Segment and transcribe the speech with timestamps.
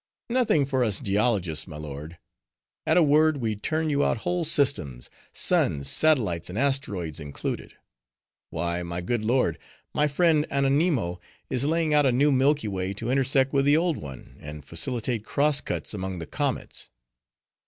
[0.31, 2.17] "Nothing for us geologists, my lord.
[2.87, 7.75] At a word we turn you out whole systems, suns, satellites, and asteroids included.
[8.49, 9.59] Why, my good lord,
[9.93, 11.19] my friend Annonimo
[11.51, 15.23] is laying out a new Milky Way, to intersect with the old one, and facilitate
[15.23, 16.89] cross cuts among the comets."